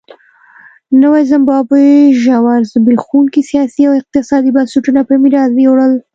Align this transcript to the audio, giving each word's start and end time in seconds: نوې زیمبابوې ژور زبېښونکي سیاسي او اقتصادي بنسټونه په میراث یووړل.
نوې 1.03 1.21
زیمبابوې 1.31 1.93
ژور 2.21 2.61
زبېښونکي 2.71 3.41
سیاسي 3.49 3.83
او 3.89 3.93
اقتصادي 4.01 4.51
بنسټونه 4.55 5.01
په 5.07 5.13
میراث 5.21 5.51
یووړل. 5.65 5.93